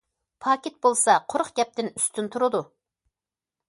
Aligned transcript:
پاكىت 0.45 0.79
بولسا 0.85 1.19
قۇرۇق 1.33 1.53
گەپتىن 1.61 1.93
ئۈستۈن 1.95 2.35
تۇرىدۇ. 2.37 2.67